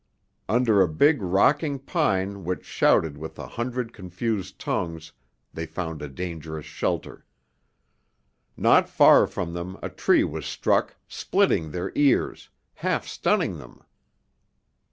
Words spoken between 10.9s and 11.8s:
splitting